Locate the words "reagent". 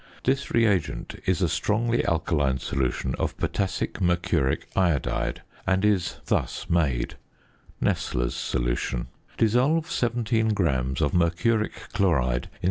0.49-1.21